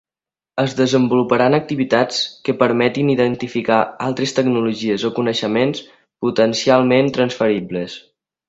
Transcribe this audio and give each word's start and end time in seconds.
Es 0.61 0.71
desenvoluparan 0.77 1.57
activitats 1.57 2.21
que 2.47 2.55
permetin 2.63 3.13
identificar 3.15 3.79
altres 4.07 4.35
tecnologies 4.41 5.07
o 5.11 5.15
coneixements 5.21 5.87
potencialment 6.27 7.17
transferibles. 7.21 8.01